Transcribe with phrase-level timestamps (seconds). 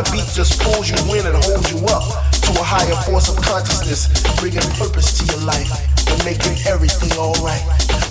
[0.00, 2.04] the beat just pulls you in and holds you up
[2.40, 4.08] to a higher force of consciousness,
[4.40, 5.68] bringing purpose to your life
[6.08, 7.60] and making everything alright.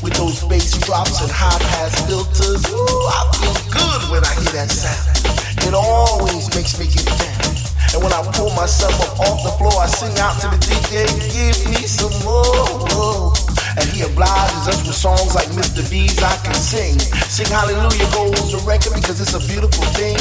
[0.06, 4.54] With those bass drops and high pass filters, ooh, I feel good when I hear
[4.62, 5.66] that sound.
[5.66, 7.58] It always makes me get down.
[7.98, 11.10] And when I pull myself up off the floor, I sing out to the DJ,
[11.34, 13.34] give me some more.
[13.82, 15.82] And he obliges us with songs like Mr.
[15.90, 16.22] B's.
[16.22, 17.00] I Can Sing.
[17.32, 20.19] Sing Hallelujah goes the record because it's a beautiful thing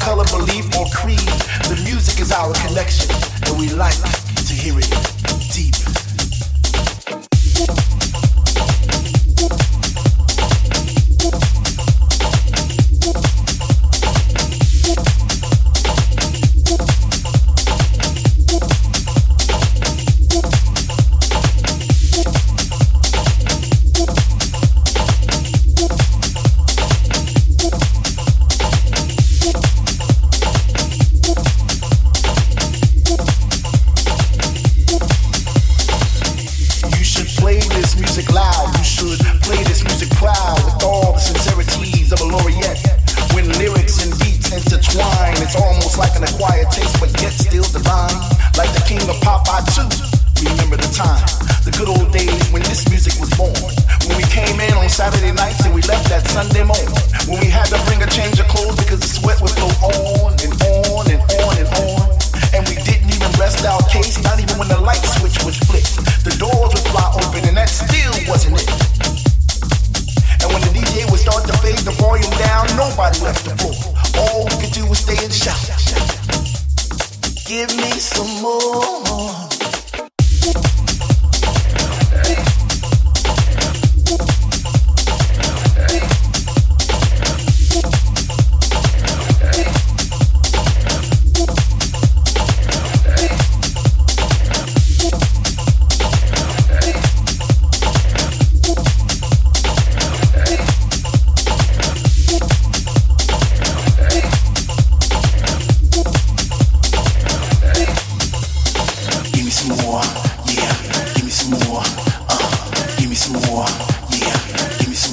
[0.00, 0.49] color believe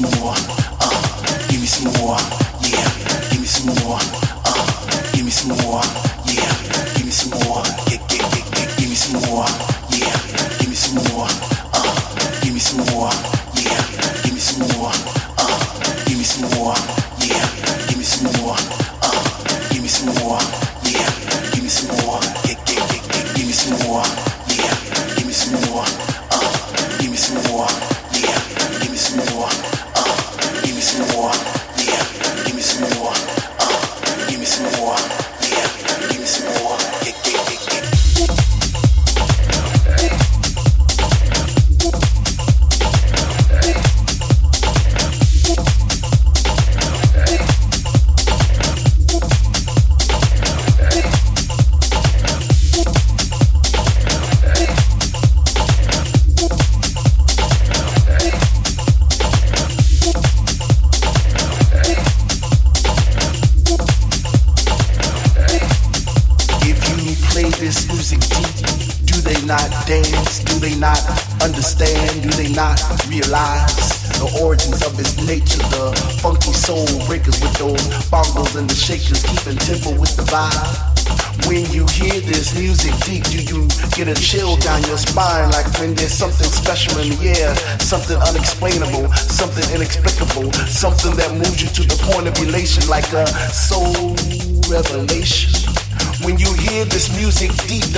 [0.02, 0.37] more.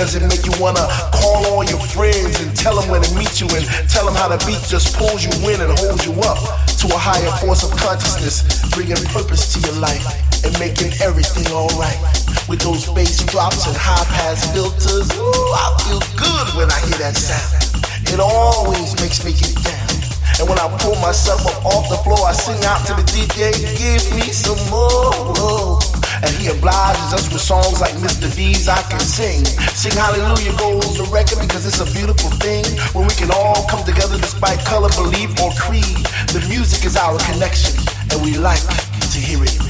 [0.00, 0.80] Does it make you wanna
[1.12, 4.32] call all your friends and tell them where to meet you and tell them how
[4.32, 6.40] the beat just pulls you in and holds you up
[6.80, 10.00] to a higher force of consciousness, bringing purpose to your life
[10.40, 12.00] and making everything alright.
[12.48, 16.96] With those bass drops and high pass filters, ooh, I feel good when I hear
[17.04, 17.60] that sound.
[18.08, 20.00] It always makes me get down.
[20.40, 23.52] And when I pull myself up off the floor, I sing out to the DJ,
[23.76, 25.99] give me some more.
[26.22, 28.28] And he obliges us with songs like Mr.
[28.34, 29.44] D's I Can Sing.
[29.72, 33.84] Sing Hallelujah goes the record because it's a beautiful thing when we can all come
[33.84, 36.04] together despite color, belief, or creed.
[36.34, 37.76] The music is our connection,
[38.10, 39.69] and we like to hear it